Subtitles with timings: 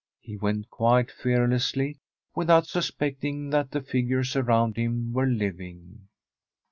[0.19, 1.99] He went quite fearlessly,
[2.33, 6.07] with out suspecting that the figures around him were living.